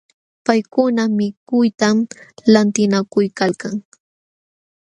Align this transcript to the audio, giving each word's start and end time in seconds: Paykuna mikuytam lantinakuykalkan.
Paykuna 0.45 1.03
mikuytam 1.17 1.97
lantinakuykalkan. 2.53 3.73